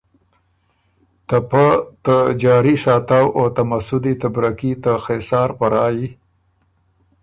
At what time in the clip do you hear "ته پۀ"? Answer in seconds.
1.27-1.65